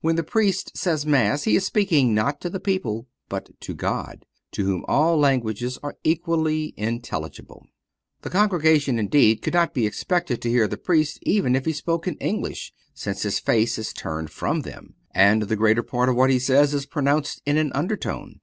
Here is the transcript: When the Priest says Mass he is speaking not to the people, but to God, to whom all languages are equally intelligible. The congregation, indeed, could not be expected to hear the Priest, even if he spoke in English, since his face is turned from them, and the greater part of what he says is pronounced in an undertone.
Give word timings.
When 0.00 0.14
the 0.14 0.22
Priest 0.22 0.78
says 0.78 1.04
Mass 1.04 1.42
he 1.42 1.56
is 1.56 1.66
speaking 1.66 2.14
not 2.14 2.40
to 2.42 2.48
the 2.48 2.60
people, 2.60 3.08
but 3.28 3.48
to 3.62 3.74
God, 3.74 4.24
to 4.52 4.64
whom 4.64 4.84
all 4.86 5.18
languages 5.18 5.76
are 5.82 5.96
equally 6.04 6.72
intelligible. 6.76 7.66
The 8.20 8.30
congregation, 8.30 8.96
indeed, 9.00 9.42
could 9.42 9.54
not 9.54 9.74
be 9.74 9.84
expected 9.84 10.40
to 10.42 10.48
hear 10.50 10.68
the 10.68 10.76
Priest, 10.76 11.18
even 11.22 11.56
if 11.56 11.64
he 11.64 11.72
spoke 11.72 12.06
in 12.06 12.14
English, 12.18 12.72
since 12.94 13.22
his 13.24 13.40
face 13.40 13.76
is 13.76 13.92
turned 13.92 14.30
from 14.30 14.60
them, 14.60 14.94
and 15.10 15.42
the 15.42 15.56
greater 15.56 15.82
part 15.82 16.08
of 16.08 16.14
what 16.14 16.30
he 16.30 16.38
says 16.38 16.74
is 16.74 16.86
pronounced 16.86 17.42
in 17.44 17.56
an 17.56 17.72
undertone. 17.74 18.38